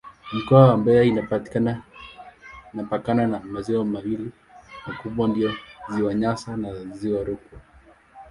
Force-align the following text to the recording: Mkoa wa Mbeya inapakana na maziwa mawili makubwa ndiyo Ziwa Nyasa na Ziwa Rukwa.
Mkoa 0.33 0.67
wa 0.67 0.77
Mbeya 0.77 1.03
inapakana 2.73 3.27
na 3.27 3.39
maziwa 3.39 3.85
mawili 3.85 4.31
makubwa 4.87 5.27
ndiyo 5.27 5.53
Ziwa 5.89 6.13
Nyasa 6.13 6.57
na 6.57 6.75
Ziwa 6.95 7.23
Rukwa. 7.23 7.59